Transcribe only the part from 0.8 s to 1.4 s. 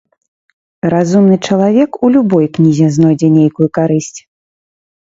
Разумны